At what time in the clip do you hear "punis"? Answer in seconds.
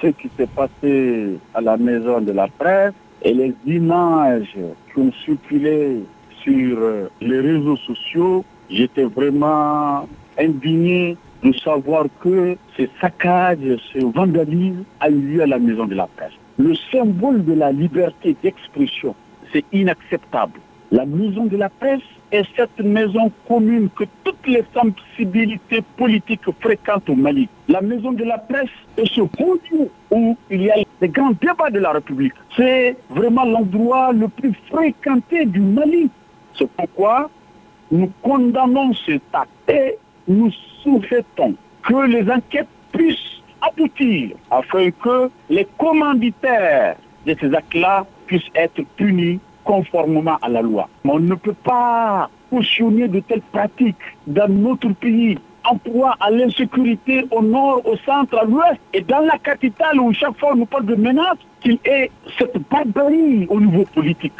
48.96-49.38